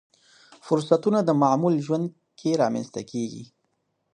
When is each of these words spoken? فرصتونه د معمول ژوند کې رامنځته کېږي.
فرصتونه 0.67 1.19
د 1.23 1.29
معمول 1.41 1.75
ژوند 1.85 2.05
کې 2.39 2.51
رامنځته 2.61 3.01
کېږي. 3.11 3.43